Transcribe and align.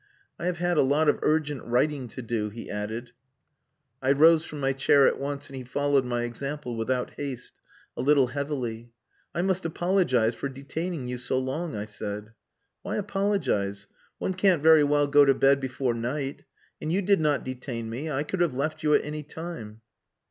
"I 0.39 0.47
have 0.47 0.57
had 0.57 0.77
a 0.79 0.81
lot 0.81 1.07
of 1.09 1.19
urgent 1.21 1.63
writing 1.63 2.07
to 2.07 2.23
do," 2.23 2.49
he 2.49 2.71
added. 2.71 3.11
I 4.01 4.11
rose 4.13 4.43
from 4.43 4.59
my 4.59 4.73
chair 4.73 5.05
at 5.05 5.19
once, 5.19 5.45
and 5.45 5.55
he 5.55 5.63
followed 5.63 6.05
my 6.05 6.23
example, 6.23 6.75
without 6.75 7.11
haste, 7.17 7.53
a 7.95 8.01
little 8.01 8.25
heavily. 8.25 8.89
"I 9.35 9.43
must 9.43 9.63
apologize 9.63 10.33
for 10.33 10.49
detaining 10.49 11.07
you 11.07 11.19
so 11.19 11.37
long," 11.37 11.75
I 11.75 11.85
said. 11.85 12.33
"Why 12.81 12.95
apologize? 12.95 13.85
One 14.17 14.33
can't 14.33 14.63
very 14.63 14.83
well 14.83 15.05
go 15.05 15.23
to 15.23 15.35
bed 15.35 15.59
before 15.59 15.93
night. 15.93 16.45
And 16.81 16.91
you 16.91 17.03
did 17.03 17.21
not 17.21 17.43
detain 17.45 17.87
me. 17.87 18.09
I 18.09 18.23
could 18.23 18.41
have 18.41 18.55
left 18.55 18.81
you 18.81 18.95
at 18.95 19.05
any 19.05 19.21
time." 19.21 19.81